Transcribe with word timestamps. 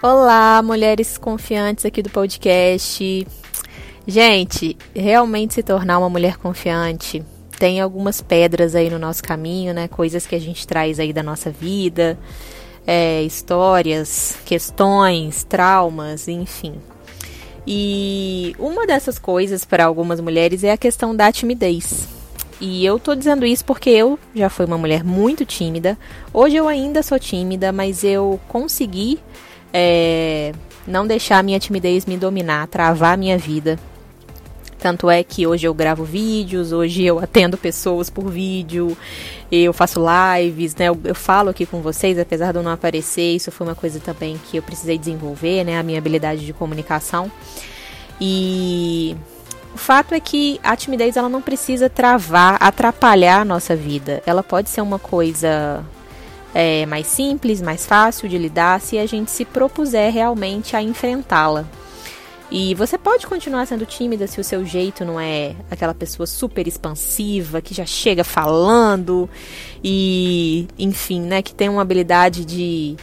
Olá, 0.00 0.62
mulheres 0.62 1.18
confiantes 1.18 1.84
aqui 1.84 2.02
do 2.02 2.08
podcast. 2.08 3.26
Gente, 4.06 4.76
realmente 4.94 5.54
se 5.54 5.62
tornar 5.64 5.98
uma 5.98 6.08
mulher 6.08 6.36
confiante 6.36 7.20
tem 7.58 7.80
algumas 7.80 8.22
pedras 8.22 8.76
aí 8.76 8.88
no 8.88 8.98
nosso 9.00 9.20
caminho, 9.24 9.74
né? 9.74 9.88
Coisas 9.88 10.24
que 10.24 10.36
a 10.36 10.40
gente 10.40 10.64
traz 10.68 11.00
aí 11.00 11.12
da 11.12 11.20
nossa 11.20 11.50
vida, 11.50 12.16
é, 12.86 13.24
histórias, 13.24 14.38
questões, 14.44 15.42
traumas, 15.42 16.28
enfim. 16.28 16.74
E 17.66 18.54
uma 18.56 18.86
dessas 18.86 19.18
coisas 19.18 19.64
para 19.64 19.84
algumas 19.84 20.20
mulheres 20.20 20.62
é 20.62 20.70
a 20.70 20.76
questão 20.76 21.14
da 21.14 21.32
timidez. 21.32 22.06
E 22.60 22.86
eu 22.86 23.00
tô 23.00 23.16
dizendo 23.16 23.44
isso 23.44 23.64
porque 23.64 23.90
eu 23.90 24.16
já 24.32 24.48
fui 24.48 24.64
uma 24.64 24.78
mulher 24.78 25.02
muito 25.02 25.44
tímida. 25.44 25.98
Hoje 26.32 26.54
eu 26.54 26.68
ainda 26.68 27.02
sou 27.02 27.18
tímida, 27.18 27.72
mas 27.72 28.04
eu 28.04 28.38
consegui 28.46 29.18
é, 29.72 30.52
não 30.86 31.06
deixar 31.06 31.38
a 31.38 31.42
minha 31.42 31.58
timidez 31.58 32.06
me 32.06 32.16
dominar, 32.16 32.66
travar 32.68 33.14
a 33.14 33.16
minha 33.16 33.38
vida. 33.38 33.78
Tanto 34.78 35.10
é 35.10 35.24
que 35.24 35.44
hoje 35.46 35.66
eu 35.66 35.74
gravo 35.74 36.04
vídeos, 36.04 36.72
hoje 36.72 37.04
eu 37.04 37.18
atendo 37.18 37.58
pessoas 37.58 38.08
por 38.08 38.30
vídeo, 38.30 38.96
eu 39.50 39.72
faço 39.72 40.00
lives, 40.00 40.74
né? 40.76 40.88
Eu, 40.88 40.98
eu, 41.02 41.14
falo 41.16 41.50
aqui 41.50 41.66
com 41.66 41.80
vocês, 41.80 42.16
apesar 42.16 42.52
de 42.52 42.58
eu 42.58 42.62
não 42.62 42.70
aparecer, 42.70 43.34
isso 43.34 43.50
foi 43.50 43.66
uma 43.66 43.74
coisa 43.74 43.98
também 43.98 44.40
que 44.48 44.56
eu 44.56 44.62
precisei 44.62 44.96
desenvolver, 44.96 45.64
né? 45.64 45.78
A 45.78 45.82
minha 45.82 45.98
habilidade 45.98 46.46
de 46.46 46.52
comunicação. 46.52 47.30
E 48.20 49.16
o 49.74 49.78
fato 49.78 50.14
é 50.14 50.20
que 50.20 50.60
a 50.62 50.76
timidez 50.76 51.16
ela 51.16 51.28
não 51.28 51.42
precisa 51.42 51.90
travar, 51.90 52.56
atrapalhar 52.60 53.40
a 53.40 53.44
nossa 53.44 53.74
vida. 53.74 54.22
Ela 54.24 54.44
pode 54.44 54.70
ser 54.70 54.80
uma 54.80 54.98
coisa 54.98 55.84
é, 56.54 56.86
mais 56.86 57.06
simples, 57.06 57.60
mais 57.60 57.86
fácil 57.86 58.28
de 58.28 58.38
lidar 58.38 58.80
se 58.80 58.98
a 58.98 59.06
gente 59.06 59.30
se 59.30 59.44
propuser 59.44 60.12
realmente 60.12 60.74
a 60.74 60.82
enfrentá-la. 60.82 61.66
E 62.50 62.74
você 62.74 62.96
pode 62.96 63.26
continuar 63.26 63.66
sendo 63.66 63.84
tímida 63.84 64.26
se 64.26 64.40
o 64.40 64.44
seu 64.44 64.64
jeito 64.64 65.04
não 65.04 65.20
é 65.20 65.54
aquela 65.70 65.92
pessoa 65.92 66.26
super 66.26 66.66
expansiva, 66.66 67.60
que 67.60 67.74
já 67.74 67.84
chega 67.84 68.24
falando 68.24 69.28
e, 69.84 70.66
enfim, 70.78 71.20
né, 71.20 71.42
que 71.42 71.54
tem 71.54 71.68
uma 71.68 71.82
habilidade 71.82 72.46
de, 72.46 72.96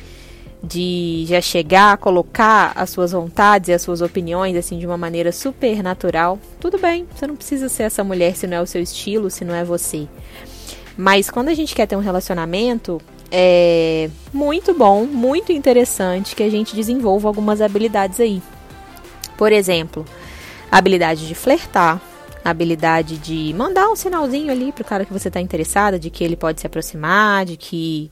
de 0.64 1.26
já 1.28 1.40
chegar, 1.42 1.96
colocar 1.98 2.72
as 2.76 2.90
suas 2.90 3.12
vontades 3.12 3.70
e 3.70 3.74
as 3.74 3.84
suas 3.84 4.02
opiniões 4.02 4.56
assim 4.56 4.80
de 4.80 4.88
uma 4.88 4.98
maneira 4.98 5.32
super 5.32 5.84
natural. 5.84 6.40
Tudo 6.60 6.80
bem, 6.80 7.06
você 7.16 7.28
não 7.28 7.36
precisa 7.36 7.70
ser 7.70 7.84
essa 7.84 8.04
mulher 8.04 8.36
se 8.36 8.48
não 8.48 8.58
é 8.58 8.62
o 8.62 8.68
seu 8.68 8.82
estilo, 8.82 9.30
se 9.30 9.46
não 9.46 9.54
é 9.54 9.64
você. 9.64 10.08
Mas 10.98 11.30
quando 11.30 11.50
a 11.50 11.54
gente 11.54 11.76
quer 11.76 11.86
ter 11.86 11.96
um 11.96 12.00
relacionamento, 12.00 13.00
é 13.32 14.10
muito 14.34 14.74
bom, 14.74 15.06
muito 15.06 15.52
interessante 15.52 16.36
que 16.36 16.44
a 16.44 16.50
gente 16.50 16.76
desenvolva 16.76 17.28
algumas 17.28 17.62
habilidades 17.62 18.20
aí. 18.20 18.42
Por 19.38 19.52
exemplo, 19.52 20.06
habilidade 20.72 21.28
de 21.28 21.36
flertar, 21.36 22.02
habilidade 22.44 23.18
de 23.18 23.54
mandar 23.58 23.90
um 23.90 23.96
sinalzinho 23.96 24.52
ali 24.52 24.72
pro 24.72 24.86
cara 24.86 25.06
que 25.06 25.12
você 25.12 25.28
está 25.28 25.42
interessada, 25.42 25.98
de 26.00 26.10
que 26.10 26.24
ele 26.24 26.36
pode 26.36 26.62
se 26.62 26.68
aproximar, 26.68 27.46
de 27.46 27.58
que, 27.58 28.12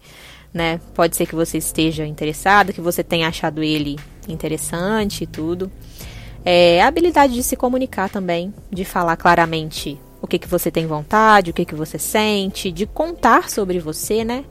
né, 0.53 0.79
pode 0.93 1.15
ser 1.15 1.25
que 1.25 1.35
você 1.35 1.57
esteja 1.57 2.05
interessada, 2.05 2.73
que 2.73 2.81
você 2.81 3.03
tenha 3.03 3.27
achado 3.27 3.63
ele 3.63 3.97
interessante 4.27 5.23
e 5.23 5.27
tudo. 5.27 5.71
É, 6.43 6.81
a 6.81 6.87
habilidade 6.87 7.33
de 7.33 7.43
se 7.43 7.55
comunicar 7.55 8.09
também, 8.09 8.53
de 8.69 8.83
falar 8.83 9.15
claramente 9.15 9.97
o 10.21 10.27
que, 10.27 10.39
que 10.39 10.47
você 10.47 10.71
tem 10.71 10.87
vontade, 10.87 11.51
o 11.51 11.53
que, 11.53 11.65
que 11.65 11.75
você 11.75 11.99
sente, 11.99 12.71
de 12.71 12.85
contar 12.85 13.49
sobre 13.49 13.79
você, 13.79 14.23
né? 14.23 14.45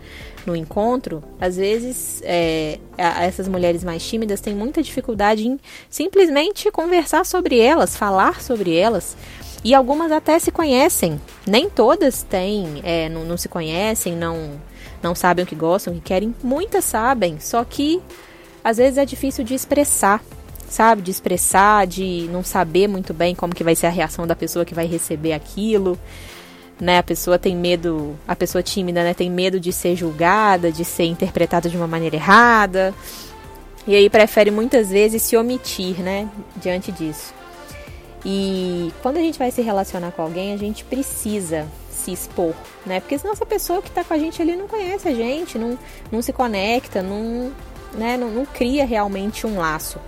No 0.44 0.56
encontro, 0.56 1.22
às 1.40 1.56
vezes 1.56 2.20
é, 2.24 2.78
essas 2.96 3.46
mulheres 3.46 3.84
mais 3.84 4.04
tímidas 4.04 4.40
têm 4.40 4.54
muita 4.54 4.82
dificuldade 4.82 5.46
em 5.46 5.58
simplesmente 5.88 6.70
conversar 6.70 7.25
sobre 7.25 7.58
elas, 7.58 7.97
falar 7.97 8.41
sobre 8.41 8.76
elas. 8.76 9.16
E 9.64 9.75
algumas 9.75 10.10
até 10.10 10.38
se 10.38 10.50
conhecem. 10.50 11.20
Nem 11.47 11.70
todas 11.70 12.25
têm, 12.25 12.81
é, 12.82 13.08
não, 13.08 13.25
não 13.25 13.36
se 13.36 13.48
conhecem, 13.48 14.16
não, 14.16 14.60
não 15.00 15.14
sabem 15.14 15.44
o 15.44 15.47
que 15.47 15.54
gostam, 15.54 15.92
o 15.92 15.97
que 15.97 16.02
querem. 16.02 16.34
Muitas 16.42 16.84
sabem, 16.84 17.38
só 17.38 17.64
que 17.64 18.02
às 18.64 18.78
vezes 18.78 18.98
é 18.98 19.04
difícil 19.04 19.44
de 19.44 19.54
expressar 19.54 20.22
sabe, 20.72 21.02
de 21.02 21.10
expressar, 21.10 21.86
de 21.86 22.28
não 22.32 22.42
saber 22.42 22.88
muito 22.88 23.12
bem 23.12 23.34
como 23.34 23.54
que 23.54 23.62
vai 23.62 23.76
ser 23.76 23.86
a 23.86 23.91
reação 23.91 24.26
da 24.26 24.34
pessoa 24.34 24.64
que 24.64 24.75
vai 24.75 24.86
receber 24.86 25.34
aquilo, 25.34 25.98
né? 26.82 26.98
A 26.98 27.03
pessoa 27.03 27.38
tem 27.38 27.56
medo, 27.56 28.19
a 28.26 28.34
pessoa 28.34 28.60
tímida, 28.60 29.04
né, 29.04 29.15
tem 29.15 29.31
medo 29.31 29.60
de 29.60 29.72
ser 29.72 29.94
julgada, 29.94 30.72
de 30.72 30.84
ser 30.84 31.04
interpretada 31.04 31.70
de 31.70 31.76
uma 31.76 31.87
maneira 31.87 32.16
errada. 32.16 32.93
E 33.87 33.94
aí 33.94 34.10
prefere 34.10 34.50
muitas 34.50 34.91
vezes 34.91 35.22
se 35.22 35.37
omitir, 35.37 36.00
né, 36.00 36.28
diante 36.56 36.91
disso. 36.91 37.32
E 38.25 38.93
quando 39.00 39.19
a 39.19 39.20
gente 39.20 39.38
vai 39.38 39.53
se 39.53 39.62
relacionar 39.62 40.10
com 40.10 40.22
alguém, 40.22 40.53
a 40.53 40.56
gente 40.56 40.82
precisa 40.84 41.69
se 41.88 42.12
expor, 42.12 42.53
né? 42.84 42.99
Porque 42.99 43.16
senão 43.16 43.32
essa 43.32 43.47
pessoa 43.47 43.81
que 43.81 43.88
está 43.88 44.03
com 44.03 44.14
a 44.14 44.19
gente 44.19 44.43
ali 44.43 44.56
não 44.56 44.66
conhece 44.66 45.06
a 45.06 45.14
gente, 45.14 45.56
não, 45.56 45.78
não 46.10 46.20
se 46.20 46.32
conecta, 46.32 47.00
não, 47.00 47.53
né, 47.93 48.16
não, 48.16 48.28
não 48.28 48.44
cria 48.44 48.84
realmente 48.84 49.47
um 49.47 49.56
laço. 49.56 50.00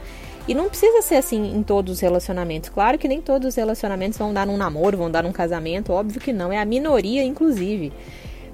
E 0.46 0.54
não 0.54 0.68
precisa 0.68 1.00
ser 1.00 1.16
assim 1.16 1.56
em 1.56 1.62
todos 1.62 1.94
os 1.94 2.00
relacionamentos. 2.00 2.68
Claro 2.68 2.98
que 2.98 3.08
nem 3.08 3.20
todos 3.20 3.48
os 3.48 3.54
relacionamentos 3.54 4.18
vão 4.18 4.32
dar 4.32 4.46
num 4.46 4.56
namoro, 4.56 4.98
vão 4.98 5.10
dar 5.10 5.22
num 5.22 5.32
casamento, 5.32 5.92
óbvio 5.92 6.20
que 6.20 6.32
não, 6.32 6.52
é 6.52 6.58
a 6.58 6.64
minoria, 6.64 7.24
inclusive. 7.24 7.92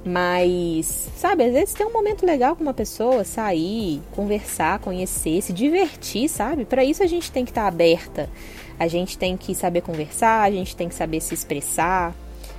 Mas, 0.05 1.11
sabe, 1.17 1.45
às 1.45 1.53
vezes 1.53 1.75
tem 1.75 1.87
um 1.87 1.93
momento 1.93 2.25
legal 2.25 2.57
com 2.57 2.63
uma 2.63 2.73
pessoa, 2.73 3.23
sair, 3.23 4.01
conversar, 4.13 4.79
conhecer, 4.79 5.43
se 5.43 5.53
divertir, 5.53 6.29
sabe? 6.29 6.65
Para 6.65 6.85
isso 6.85 7.03
a 7.03 7.07
gente 7.07 7.31
tem 7.31 7.45
que 7.45 7.51
estar 7.51 7.63
tá 7.63 7.69
aberta. 7.69 8.31
A 8.79 8.89
gente 8.89 9.19
tem 9.19 9.37
que 9.37 9.55
saber 9.55 9.83
conversar, 9.83 10.43
a 10.43 10.51
gente 10.51 10.75
tem 10.75 10.89
que 10.89 10.95
saber 10.95 11.21
se 11.21 11.35
expressar, 11.35 12.15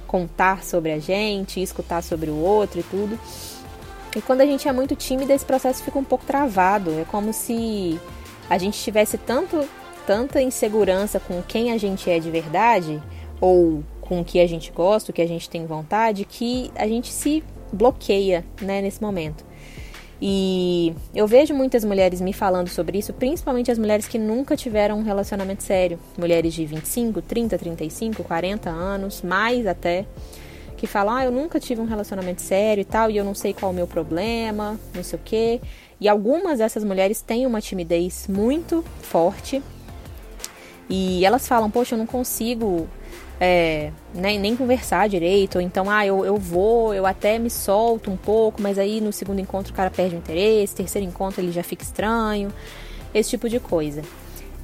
contar 0.06 0.64
sobre 0.64 0.92
a 0.92 1.00
gente, 1.00 1.62
escutar 1.62 2.04
sobre 2.04 2.30
o 2.30 2.36
outro 2.36 2.82
e 2.82 2.84
tudo. 2.84 3.18
E 4.16 4.22
quando 4.22 4.42
a 4.42 4.46
gente 4.46 4.68
é 4.68 4.72
muito 4.72 4.96
tímida, 4.96 5.34
esse 5.34 5.46
processo 5.46 5.82
fica 5.82 5.98
um 5.98 6.04
pouco 6.04 6.26
travado. 6.26 6.92
É 7.00 7.06
como 7.06 7.34
se 7.34 8.00
a 8.52 8.58
gente 8.58 8.78
tivesse 8.78 9.18
tanto, 9.18 9.66
tanta 10.06 10.42
insegurança 10.42 11.22
com 11.22 11.42
quem 11.42 11.72
a 11.72 11.78
gente 11.78 12.10
é 12.10 12.20
de 12.20 12.30
verdade, 12.30 13.02
ou 13.40 13.82
com 14.02 14.20
o 14.20 14.26
que 14.26 14.42
a 14.42 14.46
gente 14.46 14.74
gosta, 14.74 15.10
o 15.10 15.14
que 15.14 15.22
a 15.22 15.28
gente 15.28 15.50
tem 15.50 15.66
vontade, 15.66 16.26
que 16.26 16.70
a 16.76 16.86
gente 16.86 17.14
se 17.14 17.42
bloqueia 17.72 18.44
né, 18.62 18.82
nesse 18.82 19.02
momento. 19.02 19.46
E 20.22 20.94
eu 21.16 21.26
vejo 21.26 21.54
muitas 21.54 21.86
mulheres 21.86 22.20
me 22.20 22.34
falando 22.34 22.68
sobre 22.68 22.98
isso, 22.98 23.14
principalmente 23.14 23.72
as 23.72 23.80
mulheres 23.80 24.06
que 24.06 24.20
nunca 24.20 24.58
tiveram 24.58 25.00
um 25.00 25.02
relacionamento 25.02 25.64
sério. 25.64 25.98
Mulheres 26.18 26.54
de 26.54 26.66
25, 26.66 27.22
30, 27.22 27.58
35, 27.58 28.22
40 28.22 28.70
anos, 28.70 29.22
mais 29.22 29.66
até, 29.66 30.06
que 30.76 30.86
falam: 30.86 31.16
Ah, 31.16 31.24
eu 31.24 31.32
nunca 31.32 31.58
tive 31.58 31.80
um 31.80 31.86
relacionamento 31.86 32.42
sério 32.42 32.82
e 32.82 32.86
tal, 32.86 33.10
e 33.10 33.16
eu 33.16 33.24
não 33.24 33.34
sei 33.34 33.54
qual 33.54 33.72
é 33.72 33.74
o 33.74 33.76
meu 33.76 33.88
problema, 33.88 34.78
não 34.94 35.04
sei 35.04 35.18
o 35.18 35.22
quê. 35.24 35.62
E 36.02 36.10
algumas 36.10 36.58
dessas 36.58 36.84
mulheres 36.84 37.22
têm 37.22 37.46
uma 37.46 37.62
timidez 37.62 38.28
muito 38.28 38.84
forte. 39.04 39.62
E 40.90 41.24
elas 41.24 41.48
falam, 41.48 41.70
poxa, 41.70 41.94
eu 41.94 42.00
não 42.00 42.08
consigo 42.08 42.90
é, 43.40 43.92
nem, 44.12 44.40
nem 44.40 44.56
conversar 44.56 45.08
direito. 45.08 45.58
Ou 45.58 45.62
então, 45.62 45.88
ah, 45.88 46.04
eu, 46.04 46.26
eu 46.26 46.38
vou, 46.38 46.92
eu 46.92 47.06
até 47.06 47.38
me 47.38 47.52
solto 47.52 48.10
um 48.10 48.18
pouco, 48.18 48.60
mas 48.60 48.80
aí 48.80 49.00
no 49.00 49.14
segundo 49.14 49.40
encontro 49.40 49.72
o 49.72 49.76
cara 49.76 49.92
perde 49.92 50.16
o 50.16 50.18
interesse, 50.18 50.76
terceiro 50.76 51.08
encontro 51.08 51.40
ele 51.40 51.52
já 51.52 51.62
fica 51.62 51.84
estranho. 51.84 52.52
Esse 53.14 53.30
tipo 53.30 53.48
de 53.48 53.60
coisa. 53.60 54.02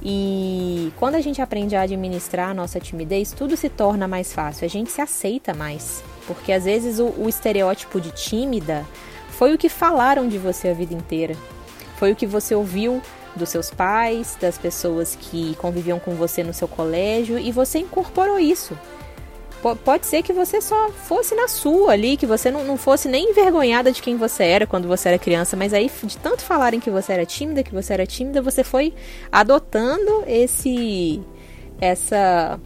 E 0.02 0.92
quando 0.96 1.14
a 1.14 1.20
gente 1.20 1.40
aprende 1.40 1.76
a 1.76 1.82
administrar 1.82 2.50
a 2.50 2.54
nossa 2.54 2.80
timidez, 2.80 3.30
tudo 3.30 3.56
se 3.56 3.68
torna 3.68 4.08
mais 4.08 4.32
fácil. 4.32 4.64
A 4.64 4.68
gente 4.68 4.90
se 4.90 5.00
aceita 5.00 5.54
mais. 5.54 6.02
Porque 6.26 6.50
às 6.50 6.64
vezes 6.64 6.98
o, 6.98 7.14
o 7.16 7.28
estereótipo 7.28 8.00
de 8.00 8.10
tímida 8.10 8.84
foi 9.38 9.54
o 9.54 9.58
que 9.58 9.68
falaram 9.68 10.26
de 10.26 10.36
você 10.36 10.66
a 10.66 10.74
vida 10.74 10.92
inteira. 10.92 11.36
Foi 11.96 12.10
o 12.10 12.16
que 12.16 12.26
você 12.26 12.56
ouviu 12.56 13.00
dos 13.36 13.48
seus 13.48 13.70
pais, 13.70 14.36
das 14.40 14.58
pessoas 14.58 15.14
que 15.14 15.54
conviviam 15.54 16.00
com 16.00 16.16
você 16.16 16.42
no 16.42 16.52
seu 16.52 16.66
colégio 16.66 17.38
e 17.38 17.52
você 17.52 17.78
incorporou 17.78 18.36
isso. 18.36 18.76
P 19.62 19.76
pode 19.84 20.06
ser 20.06 20.24
que 20.24 20.32
você 20.32 20.60
só 20.60 20.90
fosse 20.90 21.36
na 21.36 21.46
sua 21.46 21.92
ali, 21.92 22.16
que 22.16 22.26
você 22.26 22.50
não, 22.50 22.64
não 22.64 22.76
fosse 22.76 23.06
nem 23.06 23.30
envergonhada 23.30 23.92
de 23.92 24.02
quem 24.02 24.16
você 24.16 24.42
era 24.42 24.66
quando 24.66 24.88
você 24.88 25.10
era 25.10 25.18
criança, 25.20 25.56
mas 25.56 25.72
aí 25.72 25.88
de 26.02 26.18
tanto 26.18 26.42
falarem 26.42 26.80
que 26.80 26.90
você 26.90 27.12
era 27.12 27.24
tímida, 27.24 27.62
que 27.62 27.72
você 27.72 27.92
era 27.92 28.06
tímida, 28.06 28.42
você 28.42 28.64
foi 28.64 28.92
adotando 29.30 30.24
esse 30.26 31.22
essa 31.80 32.58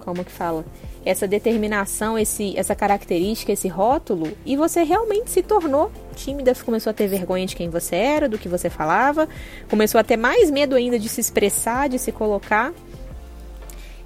como 0.00 0.22
que 0.22 0.30
fala? 0.30 0.66
Essa 1.04 1.28
determinação, 1.28 2.18
esse, 2.18 2.56
essa 2.58 2.74
característica, 2.74 3.52
esse 3.52 3.68
rótulo, 3.68 4.32
e 4.44 4.56
você 4.56 4.82
realmente 4.82 5.30
se 5.30 5.42
tornou 5.42 5.90
tímida, 6.16 6.54
começou 6.64 6.90
a 6.90 6.94
ter 6.94 7.06
vergonha 7.06 7.46
de 7.46 7.54
quem 7.54 7.68
você 7.68 7.96
era, 7.96 8.28
do 8.28 8.38
que 8.38 8.48
você 8.48 8.70
falava, 8.70 9.28
começou 9.68 10.00
a 10.00 10.04
ter 10.04 10.16
mais 10.16 10.50
medo 10.50 10.74
ainda 10.74 10.98
de 10.98 11.08
se 11.08 11.20
expressar, 11.20 11.88
de 11.88 11.98
se 11.98 12.10
colocar. 12.10 12.72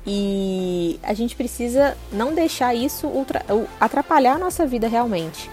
E 0.07 0.99
a 1.03 1.13
gente 1.13 1.37
precisa 1.37 1.97
não 2.11 2.35
deixar 2.35 2.75
isso 2.75 3.07
ultra, 3.07 3.45
atrapalhar 3.79 4.35
a 4.35 4.39
nossa 4.39 4.67
vida 4.67 4.89
realmente. 4.89 5.51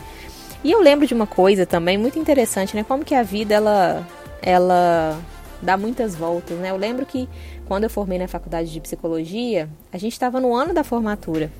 E 0.63 0.71
eu 0.71 0.79
lembro 0.79 1.05
de 1.05 1.13
uma 1.13 1.27
coisa 1.27 1.65
também 1.65 1.97
muito 1.97 2.17
interessante, 2.17 2.75
né? 2.75 2.83
Como 2.83 3.03
que 3.03 3.13
a 3.13 3.21
vida 3.21 3.53
ela 3.53 4.07
ela 4.41 5.19
dá 5.61 5.75
muitas 5.75 6.15
voltas, 6.15 6.57
né? 6.57 6.71
Eu 6.71 6.77
lembro 6.77 7.05
que 7.05 7.27
quando 7.67 7.83
eu 7.85 7.89
formei 7.89 8.17
na 8.17 8.27
faculdade 8.27 8.71
de 8.71 8.79
psicologia, 8.79 9.69
a 9.91 9.97
gente 9.97 10.13
estava 10.13 10.39
no 10.39 10.53
ano 10.53 10.73
da 10.73 10.83
formatura. 10.83 11.51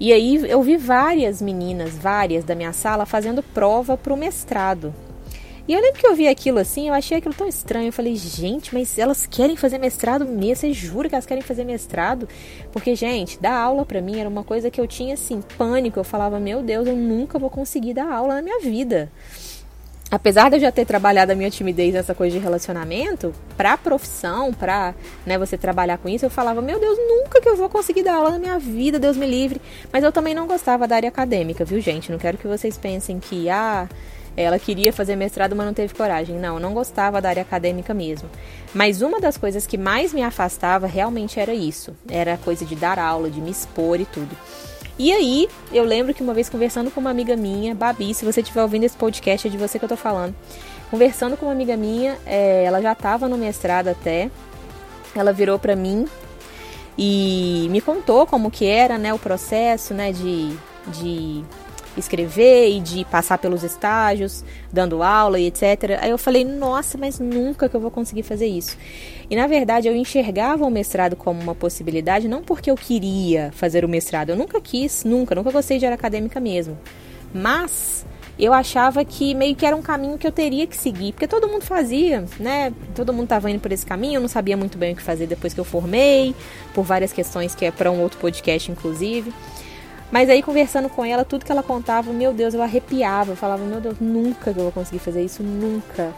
E 0.00 0.12
aí 0.12 0.36
eu 0.48 0.62
vi 0.62 0.76
várias 0.76 1.40
meninas, 1.40 1.90
várias 1.90 2.44
da 2.44 2.54
minha 2.54 2.72
sala, 2.72 3.06
fazendo 3.06 3.42
prova 3.42 3.96
para 3.96 4.12
o 4.12 4.16
mestrado. 4.16 4.92
E 5.66 5.72
eu 5.72 5.80
lembro 5.80 5.98
que 5.98 6.06
eu 6.06 6.14
vi 6.14 6.28
aquilo 6.28 6.58
assim, 6.58 6.88
eu 6.88 6.94
achei 6.94 7.16
aquilo 7.16 7.34
tão 7.34 7.48
estranho. 7.48 7.88
Eu 7.88 7.92
falei, 7.92 8.16
gente, 8.16 8.74
mas 8.74 8.98
elas 8.98 9.24
querem 9.24 9.56
fazer 9.56 9.78
mestrado 9.78 10.26
mesmo? 10.26 10.56
Você 10.56 10.72
jura 10.74 11.08
que 11.08 11.14
elas 11.14 11.24
querem 11.24 11.42
fazer 11.42 11.64
mestrado? 11.64 12.28
Porque, 12.70 12.94
gente, 12.94 13.40
dar 13.40 13.54
aula 13.54 13.86
para 13.86 14.02
mim 14.02 14.18
era 14.18 14.28
uma 14.28 14.44
coisa 14.44 14.70
que 14.70 14.78
eu 14.78 14.86
tinha 14.86 15.14
assim, 15.14 15.40
pânico. 15.56 15.98
Eu 15.98 16.04
falava, 16.04 16.38
meu 16.38 16.62
Deus, 16.62 16.86
eu 16.86 16.96
nunca 16.96 17.38
vou 17.38 17.48
conseguir 17.48 17.94
dar 17.94 18.12
aula 18.12 18.34
na 18.34 18.42
minha 18.42 18.60
vida 18.60 19.10
apesar 20.14 20.48
de 20.48 20.56
eu 20.56 20.60
já 20.60 20.70
ter 20.70 20.84
trabalhado 20.84 21.32
a 21.32 21.34
minha 21.34 21.50
timidez 21.50 21.92
nessa 21.92 22.14
coisa 22.14 22.38
de 22.38 22.42
relacionamento, 22.42 23.34
pra 23.56 23.76
profissão, 23.76 24.52
pra 24.52 24.94
né, 25.26 25.36
você 25.36 25.58
trabalhar 25.58 25.98
com 25.98 26.08
isso, 26.08 26.24
eu 26.24 26.30
falava, 26.30 26.62
meu 26.62 26.78
Deus, 26.78 26.96
nunca 26.96 27.40
que 27.40 27.48
eu 27.48 27.56
vou 27.56 27.68
conseguir 27.68 28.04
dar 28.04 28.14
aula 28.14 28.30
na 28.30 28.38
minha 28.38 28.58
vida, 28.58 28.96
Deus 28.96 29.16
me 29.16 29.26
livre. 29.26 29.60
Mas 29.92 30.04
eu 30.04 30.12
também 30.12 30.32
não 30.32 30.46
gostava 30.46 30.86
da 30.86 30.94
área 30.94 31.08
acadêmica, 31.08 31.64
viu, 31.64 31.80
gente? 31.80 32.12
Não 32.12 32.18
quero 32.18 32.38
que 32.38 32.46
vocês 32.46 32.78
pensem 32.78 33.18
que, 33.18 33.50
ah, 33.50 33.88
ela 34.36 34.56
queria 34.56 34.92
fazer 34.92 35.16
mestrado, 35.16 35.56
mas 35.56 35.66
não 35.66 35.74
teve 35.74 35.92
coragem. 35.94 36.38
Não, 36.38 36.54
eu 36.54 36.60
não 36.60 36.72
gostava 36.72 37.20
da 37.20 37.28
área 37.28 37.42
acadêmica 37.42 37.92
mesmo. 37.92 38.30
Mas 38.72 39.02
uma 39.02 39.20
das 39.20 39.36
coisas 39.36 39.66
que 39.66 39.76
mais 39.76 40.12
me 40.12 40.22
afastava 40.22 40.86
realmente 40.86 41.40
era 41.40 41.52
isso. 41.52 41.92
Era 42.08 42.34
a 42.34 42.38
coisa 42.38 42.64
de 42.64 42.76
dar 42.76 43.00
aula, 43.00 43.28
de 43.28 43.40
me 43.40 43.50
expor 43.50 44.00
e 44.00 44.04
tudo. 44.04 44.36
E 44.98 45.12
aí, 45.12 45.48
eu 45.72 45.84
lembro 45.84 46.14
que 46.14 46.22
uma 46.22 46.32
vez 46.32 46.48
conversando 46.48 46.90
com 46.90 47.00
uma 47.00 47.10
amiga 47.10 47.36
minha, 47.36 47.74
Babi, 47.74 48.14
se 48.14 48.24
você 48.24 48.40
estiver 48.40 48.62
ouvindo 48.62 48.84
esse 48.84 48.96
podcast, 48.96 49.46
é 49.46 49.50
de 49.50 49.56
você 49.56 49.78
que 49.78 49.84
eu 49.84 49.88
tô 49.88 49.96
falando. 49.96 50.34
Conversando 50.90 51.36
com 51.36 51.46
uma 51.46 51.52
amiga 51.52 51.76
minha, 51.76 52.16
é, 52.24 52.64
ela 52.64 52.80
já 52.80 52.92
estava 52.92 53.28
no 53.28 53.36
mestrado 53.36 53.88
até. 53.88 54.30
Ela 55.14 55.32
virou 55.32 55.58
para 55.58 55.74
mim 55.74 56.06
e 56.96 57.66
me 57.70 57.80
contou 57.80 58.24
como 58.24 58.50
que 58.50 58.66
era, 58.66 58.96
né, 58.96 59.12
o 59.12 59.18
processo, 59.18 59.92
né, 59.92 60.12
de, 60.12 60.56
de 60.86 61.44
escrever 61.96 62.70
e 62.70 62.80
de 62.80 63.04
passar 63.04 63.38
pelos 63.38 63.62
estágios, 63.62 64.44
dando 64.72 65.02
aula 65.02 65.38
e 65.38 65.46
etc. 65.46 65.98
Aí 66.00 66.10
eu 66.10 66.18
falei, 66.18 66.44
nossa, 66.44 66.98
mas 66.98 67.18
nunca 67.18 67.68
que 67.68 67.74
eu 67.74 67.80
vou 67.80 67.90
conseguir 67.90 68.22
fazer 68.22 68.46
isso. 68.46 68.76
E 69.30 69.36
na 69.36 69.46
verdade 69.46 69.88
eu 69.88 69.94
enxergava 69.94 70.64
o 70.64 70.70
mestrado 70.70 71.16
como 71.16 71.40
uma 71.40 71.54
possibilidade, 71.54 72.28
não 72.28 72.42
porque 72.42 72.70
eu 72.70 72.76
queria 72.76 73.50
fazer 73.52 73.84
o 73.84 73.88
mestrado, 73.88 74.30
eu 74.30 74.36
nunca 74.36 74.60
quis, 74.60 75.04
nunca, 75.04 75.34
nunca 75.34 75.50
gostei 75.50 75.78
de 75.78 75.86
área 75.86 75.96
acadêmica 75.96 76.40
mesmo. 76.40 76.78
Mas 77.32 78.04
eu 78.38 78.52
achava 78.52 79.04
que 79.04 79.34
meio 79.34 79.54
que 79.54 79.64
era 79.64 79.76
um 79.76 79.82
caminho 79.82 80.18
que 80.18 80.26
eu 80.26 80.32
teria 80.32 80.66
que 80.66 80.76
seguir, 80.76 81.12
porque 81.12 81.28
todo 81.28 81.48
mundo 81.48 81.62
fazia, 81.62 82.24
né? 82.38 82.72
Todo 82.94 83.12
mundo 83.12 83.24
estava 83.24 83.50
indo 83.50 83.60
por 83.60 83.70
esse 83.70 83.86
caminho, 83.86 84.16
eu 84.16 84.20
não 84.20 84.28
sabia 84.28 84.56
muito 84.56 84.76
bem 84.76 84.92
o 84.92 84.96
que 84.96 85.02
fazer 85.02 85.26
depois 85.26 85.54
que 85.54 85.60
eu 85.60 85.64
formei, 85.64 86.34
por 86.74 86.82
várias 86.82 87.12
questões 87.12 87.54
que 87.54 87.64
é 87.64 87.70
para 87.70 87.90
um 87.90 88.00
outro 88.00 88.18
podcast, 88.18 88.70
inclusive. 88.70 89.32
Mas 90.10 90.30
aí, 90.30 90.42
conversando 90.42 90.88
com 90.88 91.04
ela, 91.04 91.24
tudo 91.24 91.44
que 91.44 91.50
ela 91.50 91.62
contava, 91.62 92.12
meu 92.12 92.32
Deus, 92.32 92.54
eu 92.54 92.62
arrepiava. 92.62 93.32
Eu 93.32 93.36
falava, 93.36 93.64
meu 93.64 93.80
Deus, 93.80 93.96
nunca 94.00 94.52
que 94.52 94.58
eu 94.58 94.64
vou 94.64 94.72
conseguir 94.72 95.00
fazer 95.00 95.24
isso, 95.24 95.42
nunca. 95.42 96.12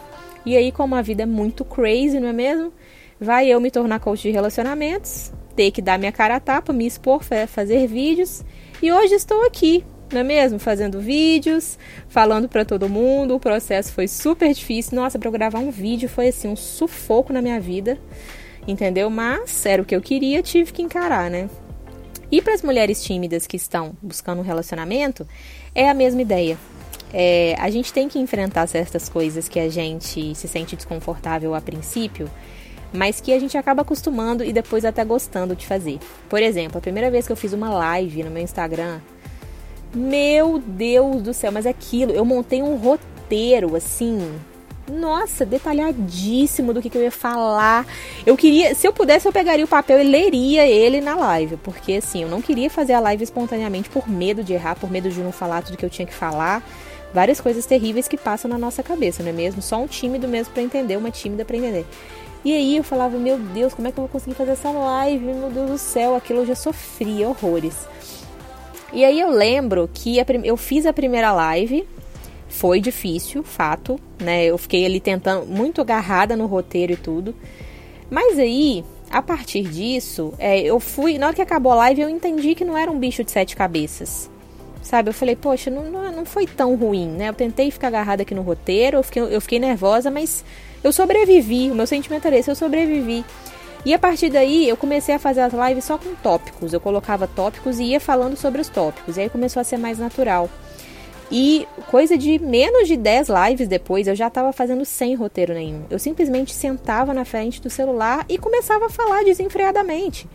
E 0.45 0.55
aí, 0.55 0.71
como 0.71 0.95
a 0.95 1.01
vida 1.01 1.23
é 1.23 1.25
muito 1.25 1.65
crazy, 1.65 2.19
não 2.19 2.27
é 2.27 2.33
mesmo? 2.33 2.71
Vai 3.19 3.47
eu 3.47 3.59
me 3.59 3.71
tornar 3.71 3.99
coach 3.99 4.21
de 4.21 4.31
relacionamentos, 4.31 5.33
ter 5.55 5.71
que 5.71 5.81
dar 5.81 5.97
minha 5.97 6.11
cara 6.11 6.35
a 6.35 6.39
tapa, 6.39 6.71
me 6.71 6.85
expor, 6.85 7.23
fazer 7.47 7.87
vídeos. 7.87 8.43
E 8.81 8.91
hoje 8.91 9.15
estou 9.15 9.43
aqui, 9.45 9.83
não 10.13 10.21
é 10.21 10.23
mesmo? 10.23 10.59
Fazendo 10.59 10.99
vídeos, 10.99 11.79
falando 12.07 12.47
para 12.47 12.63
todo 12.63 12.87
mundo. 12.87 13.35
O 13.35 13.39
processo 13.39 13.91
foi 13.91 14.07
super 14.07 14.53
difícil. 14.53 14.95
Nossa, 14.95 15.17
para 15.17 15.27
eu 15.27 15.31
gravar 15.31 15.59
um 15.59 15.71
vídeo 15.71 16.07
foi 16.07 16.27
assim 16.27 16.47
um 16.47 16.55
sufoco 16.55 17.33
na 17.33 17.41
minha 17.41 17.59
vida, 17.59 17.97
entendeu? 18.67 19.09
Mas 19.09 19.65
era 19.65 19.81
o 19.81 19.85
que 19.85 19.95
eu 19.95 20.01
queria, 20.01 20.43
tive 20.43 20.71
que 20.71 20.83
encarar, 20.83 21.29
né? 21.29 21.49
E 22.31 22.41
para 22.41 22.53
as 22.53 22.61
mulheres 22.61 23.03
tímidas 23.03 23.47
que 23.47 23.55
estão 23.55 23.95
buscando 24.01 24.39
um 24.39 24.43
relacionamento, 24.43 25.25
é 25.73 25.89
a 25.89 25.93
mesma 25.93 26.21
ideia. 26.21 26.57
É, 27.13 27.55
a 27.57 27.69
gente 27.69 27.93
tem 27.93 28.09
que 28.09 28.19
enfrentar 28.19 28.67
certas 28.67 29.07
coisas 29.07 29.47
que 29.47 29.59
a 29.59 29.69
gente 29.69 30.35
se 30.35 30.47
sente 30.47 30.75
desconfortável 30.75 31.55
a 31.55 31.61
princípio, 31.61 32.29
mas 32.93 33.21
que 33.21 33.31
a 33.31 33.39
gente 33.39 33.57
acaba 33.57 33.81
acostumando 33.81 34.43
e 34.43 34.51
depois 34.51 34.83
até 34.83 35.05
gostando 35.05 35.55
de 35.55 35.65
fazer. 35.65 35.99
Por 36.29 36.41
exemplo, 36.41 36.77
a 36.77 36.81
primeira 36.81 37.09
vez 37.09 37.25
que 37.25 37.31
eu 37.31 37.37
fiz 37.37 37.53
uma 37.53 37.69
live 37.69 38.23
no 38.23 38.31
meu 38.31 38.43
Instagram, 38.43 38.99
meu 39.93 40.59
Deus 40.59 41.21
do 41.21 41.33
céu, 41.33 41.51
mas 41.51 41.65
é 41.65 41.69
aquilo, 41.69 42.11
eu 42.11 42.25
montei 42.25 42.61
um 42.61 42.75
roteiro 42.75 43.75
assim, 43.75 44.37
nossa, 44.91 45.45
detalhadíssimo 45.45 46.73
do 46.73 46.81
que, 46.81 46.89
que, 46.89 46.97
eu 46.97 47.03
ia 47.03 47.11
falar. 47.11 47.85
Eu 48.25 48.37
queria, 48.37 48.73
se 48.73 48.87
eu 48.87 48.93
pudesse, 48.93 49.27
eu 49.27 49.33
pegaria 49.33 49.65
o 49.65 49.67
papel 49.67 49.99
e 49.99 50.03
leria 50.03 50.65
ele 50.65 51.01
na 51.01 51.15
live, 51.15 51.57
porque 51.57 51.93
assim, 51.93 52.23
eu 52.23 52.29
não 52.29 52.41
queria 52.41 52.69
fazer 52.69 52.93
a 52.93 52.99
live 52.99 53.23
espontaneamente 53.23 53.89
por 53.89 54.09
medo 54.09 54.43
de 54.43 54.53
errar, 54.53 54.75
por 54.75 54.89
medo 54.89 55.09
de 55.09 55.19
não 55.19 55.31
falar 55.31 55.61
tudo 55.61 55.77
que 55.77 55.85
eu 55.85 55.89
tinha 55.89 56.05
que 56.05 56.13
falar. 56.13 56.63
Várias 57.13 57.39
coisas 57.39 57.65
terríveis 57.65 58.07
que 58.07 58.17
passam 58.17 58.49
na 58.49 58.57
nossa 58.57 58.83
cabeça, 58.83 59.23
não 59.23 59.29
é 59.29 59.33
mesmo? 59.33 59.61
Só 59.61 59.77
um 59.77 59.87
tímido 59.87 60.27
mesmo 60.27 60.53
para 60.53 60.63
entender, 60.63 60.97
uma 60.97 61.11
tímida 61.11 61.45
para 61.45 61.57
entender. 61.57 61.85
E 62.43 62.53
aí 62.53 62.77
eu 62.77 62.83
falava, 62.83 63.17
meu 63.17 63.37
Deus, 63.37 63.73
como 63.73 63.87
é 63.87 63.91
que 63.91 63.97
eu 63.97 64.03
vou 64.03 64.09
conseguir 64.09 64.35
fazer 64.35 64.51
essa 64.51 64.69
live? 64.69 65.25
Meu 65.25 65.49
Deus 65.49 65.69
do 65.69 65.77
céu, 65.77 66.15
aquilo 66.15 66.39
eu 66.39 66.45
já 66.45 66.55
sofria 66.55 67.27
horrores. 67.27 67.75
E 68.93 69.03
aí 69.03 69.19
eu 69.19 69.29
lembro 69.29 69.89
que 69.93 70.17
eu 70.43 70.55
fiz 70.55 70.85
a 70.85 70.93
primeira 70.93 71.31
live, 71.33 71.87
foi 72.49 72.79
difícil, 72.79 73.43
fato, 73.43 73.99
né? 74.19 74.45
Eu 74.45 74.57
fiquei 74.57 74.85
ali 74.85 74.99
tentando, 74.99 75.45
muito 75.45 75.81
agarrada 75.81 76.35
no 76.35 76.45
roteiro 76.45 76.93
e 76.93 76.97
tudo. 76.97 77.35
Mas 78.09 78.39
aí, 78.39 78.83
a 79.09 79.21
partir 79.21 79.63
disso, 79.63 80.33
é, 80.39 80.59
eu 80.59 80.79
fui. 80.79 81.17
Na 81.17 81.27
hora 81.27 81.35
que 81.35 81.41
acabou 81.41 81.71
a 81.71 81.75
live, 81.75 82.01
eu 82.01 82.09
entendi 82.09 82.55
que 82.55 82.65
não 82.65 82.77
era 82.77 82.91
um 82.91 82.97
bicho 82.97 83.23
de 83.23 83.31
sete 83.31 83.55
cabeças. 83.55 84.29
Sabe? 84.81 85.09
Eu 85.09 85.13
falei, 85.13 85.35
poxa, 85.35 85.69
não, 85.69 85.91
não, 85.91 86.11
não 86.11 86.25
foi 86.25 86.47
tão 86.47 86.75
ruim, 86.75 87.07
né? 87.07 87.29
Eu 87.29 87.33
tentei 87.33 87.69
ficar 87.69 87.87
agarrada 87.87 88.21
aqui 88.21 88.33
no 88.33 88.41
roteiro, 88.41 88.97
eu 88.97 89.03
fiquei, 89.03 89.21
eu 89.21 89.41
fiquei 89.41 89.59
nervosa, 89.59 90.09
mas 90.09 90.45
eu 90.81 90.93
sobrevivi. 90.93 91.69
O 91.69 91.75
meu 91.75 91.85
sentimento 91.85 92.25
era 92.25 92.37
esse, 92.37 92.49
eu 92.49 92.55
sobrevivi. 92.55 93.25
E 93.85 93.93
a 93.93 93.99
partir 93.99 94.29
daí 94.29 94.67
eu 94.67 94.75
comecei 94.75 95.15
a 95.15 95.19
fazer 95.19 95.41
as 95.41 95.53
lives 95.53 95.85
só 95.85 95.97
com 95.97 96.15
tópicos. 96.15 96.73
Eu 96.73 96.79
colocava 96.79 97.27
tópicos 97.27 97.79
e 97.79 97.85
ia 97.85 97.99
falando 97.99 98.37
sobre 98.37 98.61
os 98.61 98.69
tópicos. 98.69 99.17
E 99.17 99.21
aí 99.21 99.29
começou 99.29 99.59
a 99.59 99.63
ser 99.63 99.77
mais 99.77 99.99
natural. 99.99 100.49
E 101.31 101.67
coisa 101.89 102.17
de 102.17 102.39
menos 102.39 102.87
de 102.87 102.95
10 102.95 103.27
lives 103.29 103.67
depois, 103.67 104.07
eu 104.07 104.15
já 104.15 104.27
estava 104.27 104.53
fazendo 104.53 104.85
sem 104.85 105.13
roteiro 105.13 105.53
nenhum. 105.53 105.83
Eu 105.89 105.99
simplesmente 105.99 106.53
sentava 106.53 107.13
na 107.13 107.25
frente 107.25 107.61
do 107.61 107.69
celular 107.69 108.25
e 108.29 108.37
começava 108.37 108.85
a 108.85 108.89
falar 108.89 109.23
desenfreadamente. 109.23 110.27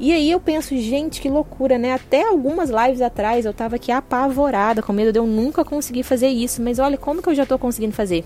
E 0.00 0.12
aí 0.12 0.30
eu 0.30 0.38
penso, 0.38 0.76
gente, 0.76 1.20
que 1.20 1.28
loucura, 1.28 1.76
né? 1.76 1.92
Até 1.92 2.22
algumas 2.22 2.70
lives 2.70 3.02
atrás 3.02 3.44
eu 3.44 3.50
estava 3.50 3.76
aqui 3.76 3.90
apavorada, 3.90 4.80
com 4.80 4.92
medo 4.92 5.12
de 5.12 5.18
eu 5.18 5.26
nunca 5.26 5.64
conseguir 5.64 6.04
fazer 6.04 6.28
isso. 6.28 6.62
Mas 6.62 6.78
olha 6.78 6.96
como 6.96 7.20
que 7.20 7.28
eu 7.28 7.34
já 7.34 7.42
estou 7.42 7.58
conseguindo 7.58 7.92
fazer. 7.92 8.24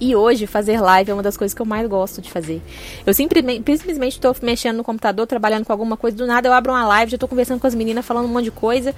E 0.00 0.16
hoje, 0.16 0.46
fazer 0.46 0.80
live 0.80 1.10
é 1.10 1.14
uma 1.14 1.22
das 1.22 1.36
coisas 1.36 1.54
que 1.54 1.60
eu 1.60 1.66
mais 1.66 1.86
gosto 1.86 2.22
de 2.22 2.30
fazer. 2.30 2.62
Eu 3.04 3.12
simplesmente, 3.12 4.08
estou 4.08 4.34
mexendo 4.40 4.78
no 4.78 4.84
computador, 4.84 5.26
trabalhando 5.26 5.66
com 5.66 5.72
alguma 5.72 5.94
coisa, 5.94 6.16
do 6.16 6.26
nada 6.26 6.48
eu 6.48 6.52
abro 6.54 6.72
uma 6.72 6.86
live, 6.86 7.10
já 7.10 7.16
estou 7.16 7.28
conversando 7.28 7.60
com 7.60 7.66
as 7.66 7.74
meninas, 7.74 8.06
falando 8.06 8.24
um 8.24 8.28
monte 8.28 8.44
de 8.44 8.50
coisa. 8.50 8.94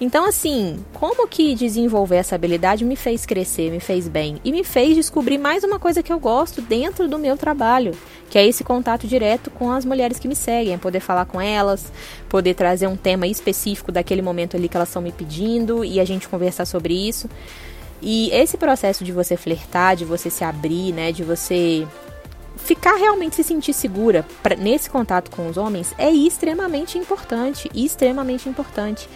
Então, 0.00 0.24
assim, 0.24 0.84
como 0.94 1.28
que 1.28 1.54
desenvolver 1.54 2.16
essa 2.16 2.34
habilidade 2.34 2.84
me 2.84 2.96
fez 2.96 3.24
crescer, 3.24 3.70
me 3.70 3.78
fez 3.78 4.08
bem 4.08 4.40
e 4.42 4.50
me 4.50 4.64
fez 4.64 4.96
descobrir 4.96 5.38
mais 5.38 5.62
uma 5.62 5.78
coisa 5.78 6.02
que 6.02 6.12
eu 6.12 6.18
gosto 6.18 6.60
dentro 6.62 7.06
do 7.06 7.18
meu 7.18 7.36
trabalho, 7.36 7.92
que 8.30 8.38
é 8.38 8.46
esse 8.46 8.64
contato 8.64 9.06
direto 9.06 9.50
com 9.50 9.70
as 9.70 9.84
mulheres 9.84 10.18
que 10.18 10.26
me 10.26 10.34
seguem, 10.34 10.72
é 10.72 10.78
poder 10.78 11.00
falar 11.00 11.26
com 11.26 11.38
elas, 11.38 11.92
poder 12.30 12.54
trazer 12.54 12.86
um 12.86 12.96
tema 12.96 13.26
específico 13.26 13.92
daquele 13.92 14.22
momento 14.22 14.56
ali 14.56 14.68
que 14.68 14.76
elas 14.76 14.88
estão 14.88 15.02
me 15.02 15.12
pedindo 15.12 15.84
e 15.84 16.00
a 16.00 16.04
gente 16.04 16.28
conversar 16.28 16.64
sobre 16.64 16.94
isso. 16.94 17.28
E 18.02 18.30
esse 18.32 18.56
processo 18.56 19.04
de 19.04 19.12
você 19.12 19.36
flertar, 19.36 19.96
de 19.96 20.04
você 20.04 20.30
se 20.30 20.42
abrir, 20.42 20.92
né, 20.92 21.12
de 21.12 21.22
você 21.22 21.86
ficar 22.56 22.96
realmente 22.96 23.36
se 23.36 23.44
sentir 23.44 23.72
segura 23.72 24.24
pra, 24.42 24.54
nesse 24.54 24.88
contato 24.88 25.30
com 25.30 25.48
os 25.48 25.56
homens 25.56 25.94
é 25.98 26.10
extremamente 26.10 26.98
importante, 26.98 27.70
extremamente 27.74 28.48
importante, 28.48 29.08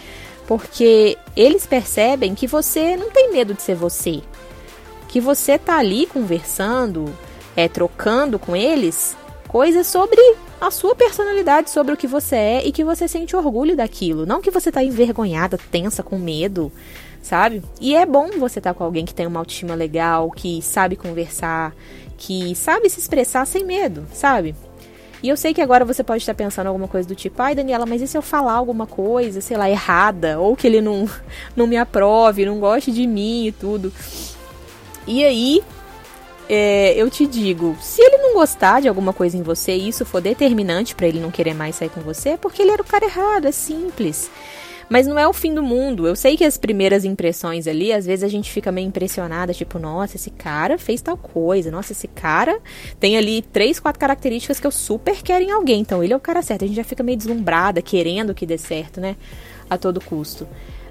porque 0.47 1.17
eles 1.37 1.67
percebem 1.67 2.35
que 2.35 2.47
você 2.47 2.97
não 2.97 3.11
tem 3.11 3.33
medo 3.33 3.55
de 3.55 3.63
ser 3.63 3.75
você, 3.75 4.23
que 5.09 5.21
você 5.21 5.59
tá 5.59 5.79
ali 5.79 6.07
conversando, 6.07 7.15
é 7.57 7.69
trocando 7.69 8.39
com 8.39 8.57
eles 8.57 9.17
coisas 9.47 9.87
sobre 9.87 10.21
a 10.61 10.71
sua 10.71 10.97
personalidade, 10.97 11.71
sobre 11.71 11.95
o 11.95 11.97
que 11.97 12.09
você 12.09 12.35
é 12.35 12.67
e 12.67 12.73
que 12.73 12.83
você 12.83 13.07
sente 13.07 13.37
orgulho 13.37 13.77
daquilo, 13.77 14.27
não 14.27 14.41
que 14.41 14.51
você 14.51 14.73
tá 14.73 14.83
envergonhada, 14.83 15.59
tensa, 15.71 16.03
com 16.03 16.19
medo, 16.19 16.73
sabe? 17.25 17.63
E 17.81 17.97
é 17.97 18.05
bom 18.05 18.29
você 18.39 18.59
estar 18.59 18.75
tá 18.75 18.79
com 18.79 18.85
alguém 18.85 19.07
que 19.07 19.15
tem 19.15 19.27
uma 19.27 19.41
autoestima 19.41 19.75
legal, 19.75 20.31
que 20.31 20.61
sabe 20.61 20.95
conversar, 20.95 21.75
que 22.19 22.55
sabe 22.55 22.91
se 22.91 23.01
expressar 23.01 23.47
sem 23.47 23.65
medo, 23.65 24.07
sabe? 24.13 24.55
E 25.23 25.31
eu 25.31 25.37
sei 25.39 25.55
que 25.55 25.63
agora 25.63 25.87
você 25.87 26.05
pode 26.05 26.23
estar 26.23 26.35
pensando 26.35 26.67
alguma 26.67 26.87
coisa 26.87 27.09
do 27.09 27.15
tipo, 27.15 27.41
ai 27.41 27.55
Daniela, 27.55 27.87
mas 27.87 28.03
e 28.03 28.07
se 28.07 28.15
eu 28.15 28.21
falar 28.21 28.53
alguma 28.53 28.87
coisa, 28.87 29.41
sei 29.41 29.57
lá, 29.57 29.71
errada, 29.71 30.39
ou 30.39 30.55
que 30.55 30.67
ele 30.67 30.83
não, 30.83 31.09
não 31.57 31.67
me 31.67 31.79
aprove, 31.79 32.45
não 32.45 32.61
goste 32.61 32.93
de 32.93 33.07
mim 33.07 33.47
e 33.47 33.53
tudo. 33.53 33.91
E 35.07 35.25
aí, 35.25 35.63
é, 36.47 36.93
eu 36.95 37.09
te 37.09 37.27
digo, 37.27 37.75
se 37.81 38.03
ele 38.03 38.19
não 38.19 38.35
gostar 38.35 38.83
de 38.83 38.89
alguma 38.89 39.15
coisa 39.15 39.35
em 39.35 39.43
você 39.43 39.75
e 39.75 39.89
isso 39.89 40.05
for 40.05 40.21
determinante 40.21 40.95
para 40.95 41.07
ele 41.07 41.21
não 41.21 41.31
querer 41.31 41.55
mais 41.55 41.77
sair 41.77 41.89
com 41.89 42.03
você, 42.03 42.31
é 42.31 42.37
porque 42.37 42.61
ele 42.61 42.73
era 42.73 42.83
o 42.83 42.87
cara 42.87 43.07
errado, 43.07 43.47
é 43.47 43.53
simples. 43.53 44.31
Mas 44.89 45.07
não 45.07 45.19
é 45.19 45.27
o 45.27 45.33
fim 45.33 45.55
do 45.55 45.63
mundo. 45.63 46.07
Eu 46.07 46.15
sei 46.15 46.37
que 46.37 46.45
as 46.45 46.59
primeiras 46.59 47.05
impressões 47.05 47.67
ali, 47.67 47.93
às 47.93 48.07
vezes 48.07 48.23
a 48.23 48.29
gente 48.29 48.51
fica 48.51 48.71
meio 48.71 48.87
impressionada, 48.87 49.53
tipo, 49.53 49.79
nossa, 49.79 50.17
esse 50.17 50.31
cara 50.31 50.79
fez 50.79 51.01
tal 51.01 51.17
coisa, 51.17 51.71
nossa, 51.71 51.93
esse 51.93 52.09
cara 52.09 52.61
tem 53.01 53.17
ali 53.17 53.43
três, 53.43 53.81
quatro 53.81 53.99
características 53.99 54.61
que 54.61 54.67
eu 54.67 54.71
super 54.71 55.23
quero 55.23 55.45
em 55.45 55.51
alguém, 55.51 55.81
então 55.81 56.03
ele 56.03 56.13
é 56.13 56.17
o 56.17 56.21
cara 56.21 56.43
certo. 56.43 56.65
A 56.65 56.67
gente 56.67 56.77
já 56.77 56.85
fica 56.85 57.03
meio 57.03 57.19
deslumbrada, 57.19 57.81
querendo 57.83 58.35
que 58.35 58.47
dê 58.47 58.59
certo, 58.59 59.01
né? 59.01 59.17
A 59.69 59.79
todo 59.79 60.01
custo. 60.01 60.47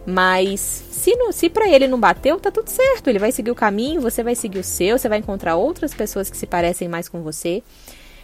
Mas 0.06 0.60
se, 0.60 1.16
não, 1.16 1.32
se 1.32 1.50
para 1.50 1.70
ele 1.70 1.88
não 1.88 2.00
bateu, 2.00 2.40
tá 2.40 2.52
tudo 2.52 2.70
certo. 2.70 3.08
Ele 3.08 3.20
vai 3.20 3.32
seguir 3.32 3.52
o 3.52 3.56
caminho, 3.56 4.02
você 4.02 4.22
vai 4.22 4.36
seguir 4.36 4.60
o 4.60 4.64
seu, 4.64 4.98
você 4.98 5.08
vai 5.08 5.20
encontrar 5.20 5.56
outras 5.56 5.94
pessoas 5.94 6.30
que 6.30 6.36
se 6.36 6.46
parecem 6.46 6.90
mais 6.90 7.08
com 7.08 7.22
você. 7.22 7.64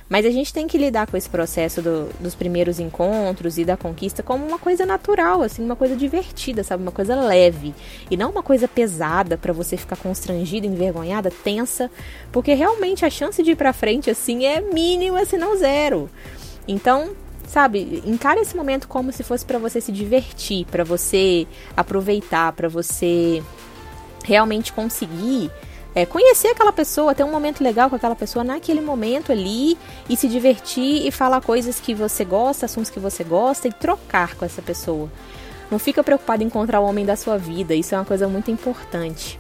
Mas 0.10 0.26
a 0.26 0.32
gente 0.32 0.52
tem 0.52 0.68
que 0.68 0.78
lidar 0.78 1.06
com 1.06 1.16
esse 1.16 1.30
processo 1.30 1.84
do, 1.84 2.10
dos 2.20 2.34
primeiros 2.34 2.80
encontros 2.80 3.60
e 3.60 3.64
da 3.64 3.78
conquista 3.78 4.24
como 4.24 4.44
uma 4.44 4.58
coisa 4.58 4.84
natural, 4.84 5.44
assim, 5.44 5.64
uma 5.64 5.76
coisa 5.76 5.96
divertida, 5.96 6.64
sabe? 6.64 6.82
Uma 6.82 6.92
coisa 6.92 7.16
leve. 7.16 7.76
E 8.10 8.18
não 8.18 8.32
uma 8.32 8.42
coisa 8.42 8.68
pesada 8.68 9.38
para 9.38 9.54
você 9.54 9.78
ficar 9.78 9.96
constrangida, 9.98 10.66
envergonhada, 10.66 11.30
tensa. 11.30 11.92
Porque 12.32 12.56
realmente 12.56 13.06
a 13.06 13.10
chance 13.10 13.44
de 13.44 13.52
ir 13.52 13.56
pra 13.56 13.72
frente, 13.72 14.10
assim, 14.10 14.46
é 14.46 14.60
mínima, 14.60 15.24
se 15.26 15.38
não 15.38 15.56
zero. 15.56 16.10
Então, 16.68 17.12
sabe, 17.48 18.02
encara 18.04 18.42
esse 18.42 18.58
momento 18.58 18.88
como 18.88 19.12
se 19.12 19.22
fosse 19.22 19.46
para 19.46 19.60
você 19.60 19.80
se 19.80 19.92
divertir, 19.92 20.66
para 20.66 20.84
você 20.84 21.46
aproveitar, 21.78 22.52
para 22.54 22.68
você 22.68 23.44
realmente 24.24 24.74
conseguir 24.74 25.52
é, 25.96 26.06
conhecer 26.06 26.50
aquela 26.50 26.72
pessoa, 26.72 27.16
ter 27.16 27.24
um 27.24 27.32
momento 27.32 27.64
legal 27.64 27.90
com 27.90 27.96
aquela 27.96 28.16
pessoa 28.16 28.44
naquele 28.44 28.82
momento 28.82 29.32
ali 29.32 29.78
e 30.08 30.16
se 30.16 30.28
divertir 30.28 31.06
e 31.06 31.12
falar 31.12 31.42
coisas 31.42 31.80
que 31.80 31.94
você 31.94 32.24
gosta, 32.24 32.66
assuntos 32.66 32.92
que 32.92 33.00
você 33.00 33.24
gosta 33.24 33.68
e 33.68 33.74
trocar 33.74 34.36
com 34.36 34.46
essa 34.46 34.62
pessoa. 34.62 35.10
Não 35.72 35.80
fica 35.80 36.04
preocupado 36.04 36.44
em 36.44 36.48
encontrar 36.48 36.80
o 36.80 36.86
homem 36.86 37.06
da 37.06 37.16
sua 37.16 37.38
vida, 37.38 37.74
isso 37.74 37.94
é 37.94 37.98
uma 37.98 38.06
coisa 38.06 38.28
muito 38.28 38.52
importante. 38.52 39.40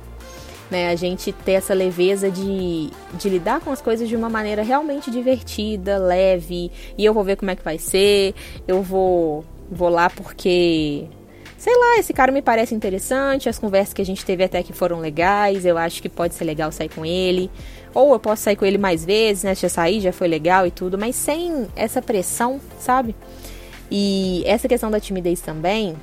Né, 0.70 0.90
a 0.90 0.96
gente 0.96 1.32
ter 1.32 1.54
essa 1.54 1.74
leveza 1.74 2.30
de, 2.30 2.92
de 3.14 3.28
lidar 3.28 3.60
com 3.60 3.72
as 3.72 3.82
coisas 3.82 4.08
de 4.08 4.16
uma 4.16 4.30
maneira 4.30 4.62
realmente 4.62 5.10
divertida, 5.10 5.98
leve, 5.98 6.72
e 6.96 7.04
eu 7.04 7.12
vou 7.12 7.24
ver 7.24 7.38
como 7.38 7.50
é 7.50 7.56
que 7.56 7.64
vai 7.64 7.80
ser, 7.80 8.36
eu 8.68 8.84
vou, 8.84 9.44
vou 9.72 9.90
lá 9.90 10.12
porque 10.12 11.08
sei 11.60 11.78
lá, 11.78 12.00
esse 12.00 12.14
cara 12.14 12.32
me 12.32 12.42
parece 12.42 12.74
interessante, 12.74 13.50
as 13.50 13.60
conversas 13.60 13.94
que 13.94 14.02
a 14.02 14.06
gente 14.06 14.26
teve 14.26 14.46
até 14.46 14.64
que 14.64 14.72
foram 14.72 15.00
legais, 15.00 15.66
eu 15.66 15.78
acho 15.78 16.02
que 16.02 16.08
pode 16.08 16.34
ser 16.34 16.46
legal 16.46 16.72
sair 16.72 16.88
com 16.90 17.06
ele. 17.06 17.52
Ou 17.94 18.14
eu 18.14 18.20
posso 18.20 18.44
sair 18.44 18.56
com 18.56 18.66
ele 18.66 18.78
mais 18.78 19.04
vezes, 19.04 19.44
né? 19.44 19.54
Já 19.54 19.68
saí, 19.68 20.00
já 20.00 20.14
foi 20.14 20.30
legal 20.30 20.66
e 20.66 20.72
tudo, 20.72 20.98
mas 20.98 21.18
sem 21.18 21.68
essa 21.76 22.02
pressão, 22.02 22.62
sabe? 22.80 23.14
E 23.92 24.42
essa 24.46 24.70
questão 24.70 24.90
da 24.90 25.02
timidez 25.02 25.42
também, 25.42 25.98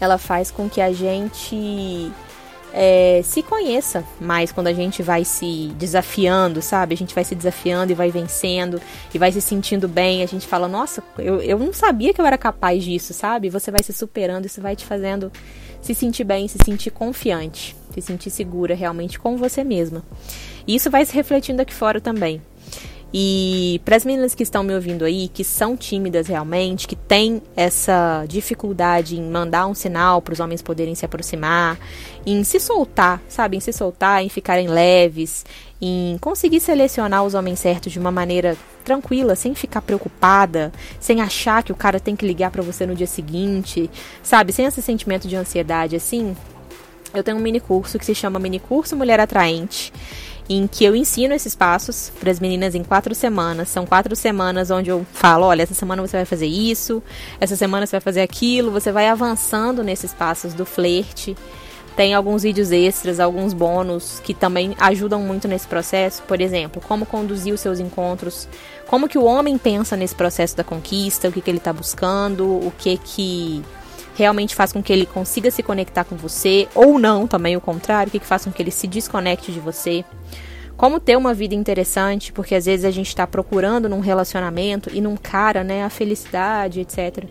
ela 0.00 0.18
faz 0.18 0.52
com 0.52 0.68
que 0.68 0.80
a 0.80 0.92
gente 0.92 2.12
é, 2.72 3.20
se 3.24 3.42
conheça 3.42 4.04
mais 4.20 4.52
quando 4.52 4.68
a 4.68 4.72
gente 4.72 5.02
vai 5.02 5.24
se 5.24 5.72
desafiando, 5.76 6.62
sabe? 6.62 6.94
A 6.94 6.96
gente 6.96 7.14
vai 7.14 7.24
se 7.24 7.34
desafiando 7.34 7.92
e 7.92 7.94
vai 7.94 8.10
vencendo 8.10 8.80
e 9.12 9.18
vai 9.18 9.32
se 9.32 9.40
sentindo 9.40 9.88
bem. 9.88 10.22
A 10.22 10.26
gente 10.26 10.46
fala, 10.46 10.68
nossa, 10.68 11.02
eu, 11.18 11.40
eu 11.40 11.58
não 11.58 11.72
sabia 11.72 12.14
que 12.14 12.20
eu 12.20 12.26
era 12.26 12.38
capaz 12.38 12.84
disso, 12.84 13.12
sabe? 13.12 13.50
Você 13.50 13.70
vai 13.70 13.82
se 13.82 13.92
superando, 13.92 14.46
isso 14.46 14.60
vai 14.60 14.76
te 14.76 14.84
fazendo 14.84 15.30
se 15.80 15.94
sentir 15.94 16.24
bem, 16.24 16.46
se 16.46 16.58
sentir 16.64 16.90
confiante, 16.90 17.74
se 17.94 18.00
sentir 18.00 18.30
segura 18.30 18.74
realmente 18.74 19.18
com 19.18 19.36
você 19.36 19.64
mesma. 19.64 20.02
E 20.66 20.74
isso 20.74 20.90
vai 20.90 21.04
se 21.04 21.14
refletindo 21.14 21.62
aqui 21.62 21.74
fora 21.74 22.00
também. 22.00 22.40
E 23.12 23.80
para 23.84 23.96
as 23.96 24.04
meninas 24.04 24.36
que 24.36 24.42
estão 24.44 24.62
me 24.62 24.72
ouvindo 24.72 25.04
aí, 25.04 25.28
que 25.28 25.42
são 25.42 25.76
tímidas 25.76 26.28
realmente, 26.28 26.86
que 26.86 26.94
têm 26.94 27.42
essa 27.56 28.24
dificuldade 28.28 29.18
em 29.18 29.22
mandar 29.22 29.66
um 29.66 29.74
sinal 29.74 30.22
para 30.22 30.32
os 30.32 30.38
homens 30.38 30.62
poderem 30.62 30.94
se 30.94 31.04
aproximar, 31.04 31.76
em 32.24 32.44
se 32.44 32.60
soltar, 32.60 33.20
sabe? 33.28 33.56
Em 33.56 33.60
se 33.60 33.72
soltar, 33.72 34.22
em 34.22 34.28
ficarem 34.28 34.68
leves, 34.68 35.44
em 35.82 36.18
conseguir 36.20 36.60
selecionar 36.60 37.24
os 37.24 37.34
homens 37.34 37.58
certos 37.58 37.92
de 37.92 37.98
uma 37.98 38.12
maneira 38.12 38.56
tranquila, 38.84 39.34
sem 39.34 39.56
ficar 39.56 39.82
preocupada, 39.82 40.72
sem 41.00 41.20
achar 41.20 41.64
que 41.64 41.72
o 41.72 41.76
cara 41.76 41.98
tem 41.98 42.14
que 42.14 42.24
ligar 42.24 42.52
para 42.52 42.62
você 42.62 42.86
no 42.86 42.94
dia 42.94 43.08
seguinte, 43.08 43.90
sabe? 44.22 44.52
Sem 44.52 44.66
esse 44.66 44.80
sentimento 44.80 45.26
de 45.26 45.34
ansiedade 45.34 45.96
assim. 45.96 46.36
Eu 47.12 47.24
tenho 47.24 47.38
um 47.38 47.40
mini 47.40 47.58
curso 47.58 47.98
que 47.98 48.04
se 48.04 48.14
chama 48.14 48.38
Mini 48.38 48.60
Curso 48.60 48.94
Mulher 48.94 49.18
Atraente 49.18 49.92
em 50.50 50.66
que 50.66 50.84
eu 50.84 50.96
ensino 50.96 51.32
esses 51.32 51.54
passos 51.54 52.10
para 52.18 52.28
as 52.28 52.40
meninas 52.40 52.74
em 52.74 52.82
quatro 52.82 53.14
semanas. 53.14 53.68
São 53.68 53.86
quatro 53.86 54.16
semanas 54.16 54.68
onde 54.72 54.90
eu 54.90 55.06
falo: 55.12 55.46
olha, 55.46 55.62
essa 55.62 55.74
semana 55.74 56.04
você 56.04 56.16
vai 56.16 56.26
fazer 56.26 56.46
isso, 56.46 57.00
essa 57.40 57.54
semana 57.54 57.86
você 57.86 57.92
vai 57.92 58.00
fazer 58.00 58.20
aquilo. 58.20 58.72
Você 58.72 58.90
vai 58.90 59.08
avançando 59.08 59.84
nesses 59.84 60.12
passos 60.12 60.52
do 60.52 60.66
flerte. 60.66 61.36
Tem 61.94 62.14
alguns 62.14 62.42
vídeos 62.42 62.72
extras, 62.72 63.20
alguns 63.20 63.52
bônus 63.52 64.20
que 64.24 64.34
também 64.34 64.74
ajudam 64.80 65.20
muito 65.20 65.46
nesse 65.46 65.68
processo. 65.68 66.22
Por 66.22 66.40
exemplo, 66.40 66.82
como 66.86 67.06
conduzir 67.06 67.54
os 67.54 67.60
seus 67.60 67.78
encontros, 67.78 68.48
como 68.88 69.08
que 69.08 69.18
o 69.18 69.24
homem 69.24 69.56
pensa 69.56 69.96
nesse 69.96 70.16
processo 70.16 70.56
da 70.56 70.64
conquista, 70.64 71.28
o 71.28 71.32
que, 71.32 71.40
que 71.40 71.50
ele 71.50 71.58
está 71.58 71.72
buscando, 71.72 72.44
o 72.44 72.72
que 72.76 72.96
que 72.96 73.62
realmente 74.20 74.54
faz 74.54 74.72
com 74.72 74.82
que 74.82 74.92
ele 74.92 75.06
consiga 75.06 75.50
se 75.50 75.62
conectar 75.62 76.04
com 76.04 76.16
você, 76.16 76.68
ou 76.74 76.98
não, 76.98 77.26
também 77.26 77.56
o 77.56 77.60
contrário, 77.60 78.08
o 78.08 78.12
que, 78.12 78.18
que 78.18 78.26
faz 78.26 78.44
com 78.44 78.52
que 78.52 78.62
ele 78.62 78.70
se 78.70 78.86
desconecte 78.86 79.50
de 79.50 79.58
você. 79.58 80.04
Como 80.76 81.00
ter 81.00 81.16
uma 81.16 81.34
vida 81.34 81.54
interessante, 81.54 82.32
porque 82.32 82.54
às 82.54 82.66
vezes 82.66 82.84
a 82.84 82.90
gente 82.90 83.08
está 83.08 83.26
procurando 83.26 83.88
num 83.88 84.00
relacionamento 84.00 84.90
e 84.92 85.00
num 85.00 85.16
cara, 85.16 85.64
né, 85.64 85.84
a 85.84 85.90
felicidade, 85.90 86.80
etc. 86.80 87.24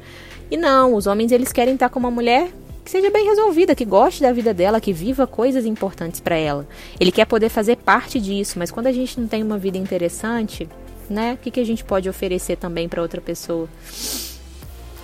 E 0.52 0.58
não, 0.58 0.96
os 0.96 1.08
homens 1.08 1.32
eles 1.32 1.52
querem 1.52 1.76
estar 1.76 1.90
com 1.90 2.00
uma 2.00 2.12
mulher 2.12 2.50
que 2.84 2.90
seja 2.90 3.12
bem 3.12 3.28
resolvida, 3.28 3.76
que 3.76 3.86
goste 3.86 4.22
da 4.22 4.32
vida 4.32 4.52
dela, 4.52 4.82
que 4.82 4.92
viva 4.92 5.28
coisas 5.28 5.66
importantes 5.66 6.20
para 6.20 6.36
ela. 6.36 6.68
Ele 7.00 7.12
quer 7.12 7.26
poder 7.26 7.50
fazer 7.50 7.78
parte 7.78 8.20
disso, 8.20 8.58
mas 8.58 8.72
quando 8.72 8.88
a 8.88 8.92
gente 8.92 9.20
não 9.20 9.28
tem 9.28 9.44
uma 9.44 9.60
vida 9.60 9.78
interessante, 9.78 10.68
né, 11.08 11.34
o 11.34 11.38
que, 11.38 11.52
que 11.52 11.60
a 11.60 11.66
gente 11.66 11.84
pode 11.84 12.10
oferecer 12.10 12.56
também 12.56 12.90
para 12.90 13.02
outra 13.02 13.22
pessoa? 13.22 13.70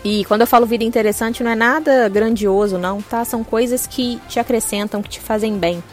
E 0.05 0.23
quando 0.25 0.41
eu 0.41 0.47
falo 0.47 0.67
vida 0.67 0.83
interessante, 0.83 1.43
não 1.43 1.49
é 1.49 1.55
nada 1.55 2.07
grandioso, 2.07 2.77
não, 2.77 3.01
tá? 3.01 3.25
São 3.25 3.43
coisas 3.43 3.87
que 3.87 4.21
te 4.29 4.39
acrescentam, 4.39 5.01
que 5.01 5.09
te 5.09 5.19
fazem 5.19 5.57
bem. 5.57 5.83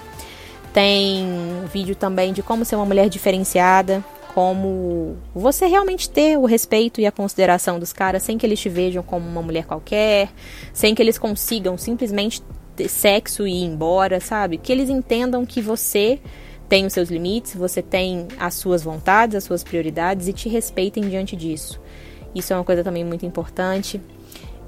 Tem 0.71 1.25
um 1.25 1.67
vídeo 1.67 1.97
também 1.97 2.31
de 2.31 2.43
como 2.43 2.63
ser 2.63 2.77
uma 2.77 2.85
mulher 2.85 3.09
diferenciada, 3.09 4.05
como 4.35 5.17
você 5.35 5.65
realmente 5.65 6.11
ter 6.11 6.37
o 6.37 6.45
respeito 6.45 7.01
e 7.01 7.07
a 7.07 7.13
consideração 7.13 7.79
dos 7.79 7.91
caras 7.91 8.23
sem 8.23 8.37
que 8.37 8.45
eles 8.45 8.61
te 8.61 8.69
vejam 8.69 9.03
como 9.03 9.27
uma 9.27 9.41
mulher 9.41 9.65
qualquer, 9.65 10.29
sem 10.75 10.95
que 10.95 11.01
eles 11.01 11.17
consigam 11.17 11.79
simplesmente 11.79 12.43
ter 12.77 12.89
sexo 12.89 13.47
e 13.47 13.63
ir 13.63 13.65
embora, 13.65 14.21
sabe? 14.21 14.59
Que 14.59 14.73
eles 14.73 14.91
entendam 14.91 15.47
que 15.47 15.63
você 15.63 16.21
tem 16.69 16.85
os 16.85 16.93
seus 16.93 17.09
limites, 17.09 17.55
você 17.55 17.81
tem 17.81 18.29
as 18.39 18.55
suas 18.55 18.83
vontades, 18.83 19.37
as 19.37 19.45
suas 19.45 19.65
prioridades 19.65 20.29
e 20.29 20.35
te 20.35 20.51
respeitem 20.51 21.09
diante 21.09 21.35
disso. 21.35 21.81
Isso 22.35 22.53
é 22.53 22.57
uma 22.57 22.65
coisa 22.65 22.83
também 22.83 23.05
muito 23.05 23.27
importante. 23.27 24.01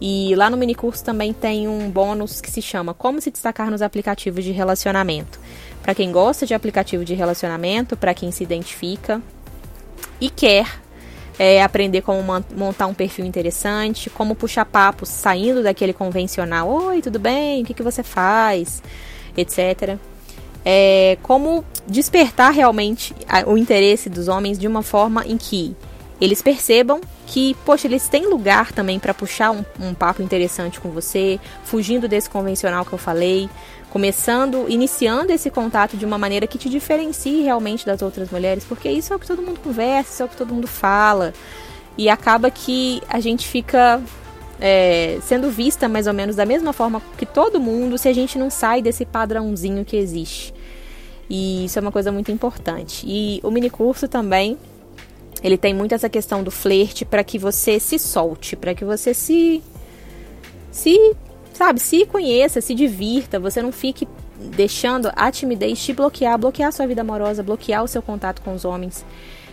E 0.00 0.34
lá 0.34 0.50
no 0.50 0.56
mini 0.56 0.74
curso 0.74 1.04
também 1.04 1.32
tem 1.32 1.68
um 1.68 1.90
bônus 1.90 2.40
que 2.40 2.50
se 2.50 2.60
chama 2.60 2.92
Como 2.92 3.20
se 3.20 3.30
destacar 3.30 3.70
nos 3.70 3.80
aplicativos 3.80 4.44
de 4.44 4.50
relacionamento. 4.50 5.38
Para 5.82 5.94
quem 5.94 6.10
gosta 6.10 6.46
de 6.46 6.54
aplicativo 6.54 7.04
de 7.04 7.14
relacionamento, 7.14 7.96
para 7.96 8.14
quem 8.14 8.30
se 8.30 8.42
identifica 8.42 9.20
e 10.20 10.30
quer 10.30 10.66
é, 11.38 11.62
aprender 11.62 12.02
como 12.02 12.22
montar 12.56 12.86
um 12.86 12.94
perfil 12.94 13.24
interessante, 13.24 14.10
como 14.10 14.34
puxar 14.34 14.64
papos 14.64 15.08
saindo 15.08 15.62
daquele 15.62 15.92
convencional. 15.92 16.68
Oi, 16.68 17.02
tudo 17.02 17.18
bem? 17.18 17.62
O 17.62 17.64
que, 17.64 17.74
que 17.74 17.82
você 17.82 18.02
faz? 18.02 18.82
Etc. 19.36 19.98
É, 20.64 21.18
como 21.22 21.64
despertar 21.86 22.52
realmente 22.52 23.14
o 23.46 23.58
interesse 23.58 24.08
dos 24.08 24.28
homens 24.28 24.58
de 24.58 24.66
uma 24.66 24.82
forma 24.82 25.24
em 25.26 25.36
que 25.36 25.76
eles 26.20 26.40
percebam 26.40 27.00
que, 27.26 27.54
poxa, 27.64 27.86
eles 27.86 28.08
têm 28.08 28.26
lugar 28.26 28.72
também 28.72 28.98
para 28.98 29.14
puxar 29.14 29.50
um, 29.50 29.64
um, 29.80 29.94
papo 29.94 30.22
interessante 30.22 30.80
com 30.80 30.90
você, 30.90 31.40
fugindo 31.64 32.06
desse 32.06 32.28
convencional 32.28 32.84
que 32.84 32.92
eu 32.92 32.98
falei, 32.98 33.48
começando, 33.90 34.66
iniciando 34.68 35.32
esse 35.32 35.50
contato 35.50 35.96
de 35.96 36.04
uma 36.04 36.18
maneira 36.18 36.46
que 36.46 36.58
te 36.58 36.68
diferencie 36.68 37.42
realmente 37.42 37.86
das 37.86 38.02
outras 38.02 38.30
mulheres, 38.30 38.64
porque 38.64 38.90
isso 38.90 39.12
é 39.12 39.16
o 39.16 39.18
que 39.18 39.26
todo 39.26 39.40
mundo 39.40 39.60
conversa, 39.60 40.12
isso 40.12 40.22
é 40.22 40.26
o 40.26 40.28
que 40.28 40.36
todo 40.36 40.52
mundo 40.52 40.66
fala, 40.66 41.32
e 41.96 42.08
acaba 42.08 42.50
que 42.50 43.00
a 43.08 43.20
gente 43.20 43.46
fica 43.46 44.02
é, 44.60 45.18
sendo 45.22 45.50
vista 45.50 45.88
mais 45.88 46.06
ou 46.06 46.12
menos 46.12 46.36
da 46.36 46.44
mesma 46.44 46.72
forma 46.72 47.00
que 47.16 47.24
todo 47.24 47.60
mundo 47.60 47.96
se 47.96 48.08
a 48.08 48.12
gente 48.12 48.38
não 48.38 48.50
sai 48.50 48.82
desse 48.82 49.04
padrãozinho 49.04 49.84
que 49.84 49.96
existe. 49.96 50.52
E 51.28 51.64
isso 51.64 51.78
é 51.78 51.82
uma 51.82 51.92
coisa 51.92 52.12
muito 52.12 52.30
importante. 52.30 53.04
E 53.06 53.40
o 53.42 53.50
mini 53.50 53.70
curso 53.70 54.06
também 54.06 54.58
ele 55.44 55.58
tem 55.58 55.74
muito 55.74 55.94
essa 55.94 56.08
questão 56.08 56.42
do 56.42 56.50
flerte 56.50 57.04
para 57.04 57.22
que 57.22 57.38
você 57.38 57.78
se 57.78 57.98
solte, 57.98 58.56
para 58.56 58.74
que 58.74 58.82
você 58.82 59.12
se 59.12 59.62
se, 60.70 61.14
sabe, 61.52 61.78
se 61.78 62.06
conheça, 62.06 62.60
se 62.60 62.74
divirta, 62.74 63.38
você 63.38 63.62
não 63.62 63.70
fique 63.70 64.08
deixando 64.36 65.12
a 65.14 65.30
timidez 65.30 65.84
te 65.84 65.92
bloquear, 65.92 66.36
bloquear 66.38 66.70
a 66.70 66.72
sua 66.72 66.86
vida 66.86 67.02
amorosa, 67.02 67.42
bloquear 67.42 67.84
o 67.84 67.88
seu 67.88 68.02
contato 68.02 68.40
com 68.42 68.54
os 68.54 68.64
homens. 68.64 69.04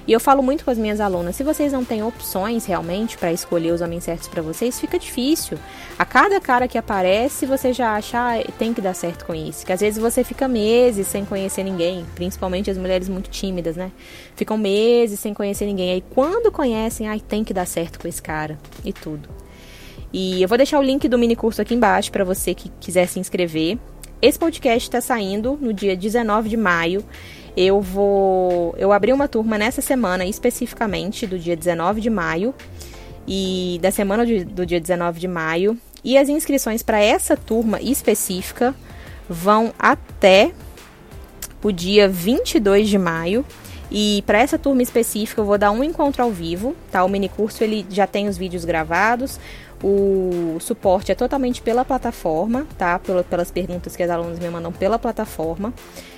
E 0.07 0.11
eu 0.11 0.19
falo 0.19 0.41
muito 0.41 0.65
com 0.65 0.71
as 0.71 0.77
minhas 0.77 0.99
alunas, 0.99 1.35
se 1.35 1.43
vocês 1.43 1.71
não 1.71 1.85
têm 1.85 2.01
opções 2.01 2.65
realmente 2.65 3.17
para 3.17 3.31
escolher 3.31 3.71
os 3.71 3.81
homens 3.81 4.03
certos 4.03 4.27
para 4.27 4.41
vocês, 4.41 4.79
fica 4.79 4.97
difícil. 4.97 5.57
A 5.97 6.03
cada 6.03 6.39
cara 6.39 6.67
que 6.67 6.77
aparece, 6.77 7.45
você 7.45 7.71
já 7.71 7.95
acha, 7.95 8.17
ah, 8.17 8.43
tem 8.57 8.73
que 8.73 8.81
dar 8.81 8.95
certo 8.95 9.25
com 9.25 9.35
isso. 9.35 9.65
Que 9.65 9.71
às 9.71 9.79
vezes 9.79 10.01
você 10.01 10.23
fica 10.23 10.47
meses 10.47 11.07
sem 11.07 11.23
conhecer 11.23 11.63
ninguém, 11.63 12.05
principalmente 12.15 12.71
as 12.71 12.77
mulheres 12.77 13.07
muito 13.07 13.29
tímidas, 13.29 13.75
né? 13.75 13.91
Ficam 14.35 14.57
meses 14.57 15.19
sem 15.19 15.33
conhecer 15.33 15.65
ninguém. 15.65 15.91
Aí 15.91 16.03
quando 16.09 16.51
conhecem, 16.51 17.07
ai, 17.07 17.19
tem 17.19 17.43
que 17.43 17.53
dar 17.53 17.67
certo 17.67 17.99
com 17.99 18.07
esse 18.07 18.21
cara 18.21 18.57
e 18.83 18.91
tudo. 18.91 19.29
E 20.11 20.41
eu 20.41 20.47
vou 20.47 20.57
deixar 20.57 20.79
o 20.79 20.83
link 20.83 21.07
do 21.07 21.17
mini 21.17 21.35
curso 21.35 21.61
aqui 21.61 21.73
embaixo 21.73 22.11
para 22.11 22.23
você 22.23 22.53
que 22.53 22.69
quiser 22.79 23.07
se 23.07 23.19
inscrever. 23.19 23.77
Esse 24.21 24.37
podcast 24.37 24.87
está 24.87 25.01
saindo 25.01 25.57
no 25.59 25.73
dia 25.73 25.95
19 25.95 26.49
de 26.49 26.57
maio. 26.57 27.03
Eu 27.55 27.81
vou. 27.81 28.73
Eu 28.77 28.91
abri 28.91 29.11
uma 29.11 29.27
turma 29.27 29.57
nessa 29.57 29.81
semana, 29.81 30.25
especificamente 30.25 31.27
do 31.27 31.37
dia 31.37 31.55
19 31.55 32.01
de 32.01 32.09
maio. 32.09 32.53
E 33.27 33.79
da 33.81 33.91
semana 33.91 34.25
de, 34.25 34.43
do 34.43 34.65
dia 34.65 34.79
19 34.79 35.19
de 35.19 35.27
maio. 35.27 35.77
E 36.03 36.17
as 36.17 36.29
inscrições 36.29 36.81
para 36.81 36.99
essa 36.99 37.37
turma 37.37 37.79
específica 37.81 38.73
vão 39.29 39.73
até 39.77 40.51
o 41.63 41.71
dia 41.71 42.07
22 42.07 42.89
de 42.89 42.97
maio. 42.97 43.45
E 43.91 44.23
para 44.25 44.39
essa 44.39 44.57
turma 44.57 44.81
específica 44.81 45.41
eu 45.41 45.45
vou 45.45 45.57
dar 45.57 45.69
um 45.69 45.83
encontro 45.83 46.23
ao 46.23 46.31
vivo, 46.31 46.73
tá? 46.89 47.03
O 47.03 47.09
mini 47.09 47.27
curso 47.27 47.61
ele 47.63 47.85
já 47.89 48.07
tem 48.07 48.29
os 48.29 48.37
vídeos 48.37 48.63
gravados. 48.63 49.37
O 49.83 50.57
suporte 50.59 51.11
é 51.11 51.15
totalmente 51.15 51.61
pela 51.61 51.83
plataforma, 51.83 52.65
tá? 52.77 52.99
Pelas 53.29 53.51
perguntas 53.51 53.95
que 53.95 54.01
as 54.01 54.09
alunas 54.09 54.39
me 54.39 54.49
mandam 54.49 54.71
pela 54.71 54.97
plataforma. 54.97 55.73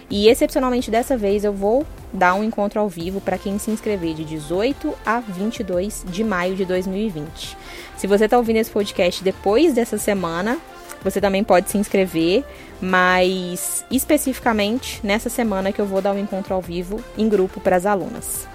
E 0.10 0.27
excepcionalmente 0.27 0.91
dessa 0.91 1.17
vez 1.17 1.43
eu 1.43 1.53
vou 1.53 1.86
dar 2.12 2.36
um 2.36 2.43
encontro 2.43 2.79
ao 2.79 2.88
vivo 2.88 3.19
para 3.19 3.38
quem 3.38 3.57
se 3.57 3.72
inscrever 3.72 4.13
de 4.13 4.24
18 4.24 4.93
a 5.05 5.19
22 5.19 6.05
de 6.07 6.24
maio 6.24 6.55
de 6.55 6.65
2020. 6.65 7.57
Se 7.98 8.07
você 8.07 8.25
está 8.25 8.38
ouvindo 8.38 8.57
esse 8.57 8.69
podcast 8.69 9.24
depois 9.24 9.74
dessa 9.74 9.98
semana, 9.98 10.60
você 11.03 11.19
também 11.19 11.43
pode 11.43 11.69
se 11.69 11.77
inscrever, 11.77 12.43
mas 12.79 13.83
especificamente 13.91 15.00
nessa 15.03 15.29
semana 15.29 15.72
que 15.72 15.81
eu 15.81 15.86
vou 15.86 16.01
dar 16.01 16.13
um 16.13 16.19
encontro 16.19 16.53
ao 16.53 16.62
vivo 16.62 17.03
em 17.17 17.27
grupo 17.27 17.60
para 17.60 17.75
as 17.75 17.86
alunas. 17.86 18.48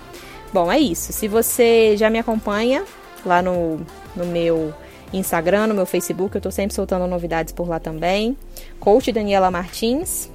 Bom, 0.53 0.73
é 0.73 0.79
isso. 0.79 1.13
Se 1.13 1.29
você 1.29 1.97
já 1.97 2.09
me 2.09 2.19
acompanha 2.19 2.85
lá 3.25 3.43
no, 3.43 3.81
no 4.17 4.25
meu 4.25 4.73
Instagram, 5.13 5.67
no 5.67 5.75
meu 5.75 5.85
Facebook, 5.87 6.35
eu 6.35 6.39
estou 6.39 6.53
sempre 6.53 6.75
soltando 6.75 7.07
novidades 7.07 7.53
por 7.53 7.69
lá 7.69 7.79
também. 7.79 8.37
Coach 8.81 9.13
Daniela 9.13 9.51
Martins. 9.51 10.31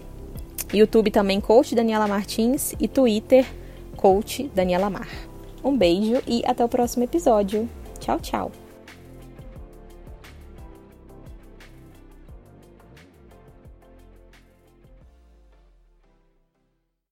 YouTube 0.74 1.12
também, 1.12 1.40
Coach 1.40 1.76
Daniela 1.76 2.08
Martins. 2.08 2.74
E 2.80 2.88
Twitter, 2.88 3.46
Coach 3.96 4.50
Daniela 4.56 4.90
Mar. 4.90 5.08
Um 5.64 5.78
beijo 5.78 6.22
e 6.28 6.44
até 6.46 6.66
o 6.66 6.70
próximo 6.70 7.04
episódio. 7.04 7.70
Tchau, 8.00 8.20
tchau. 8.20 8.63